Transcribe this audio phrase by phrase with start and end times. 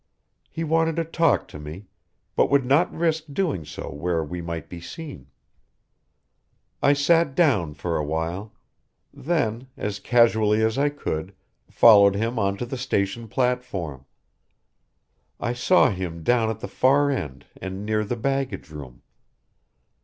[0.49, 1.85] He wanted to talk to me,
[2.35, 5.27] but would not risk doing so where we might be seen.
[6.81, 8.51] I sat down for awhile,
[9.13, 11.35] then, as casually as I could,
[11.69, 14.07] followed him onto the station platform.
[15.39, 19.03] I saw him down at the far end near the baggage room.